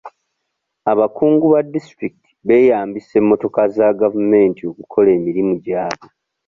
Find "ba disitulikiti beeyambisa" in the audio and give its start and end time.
1.53-3.13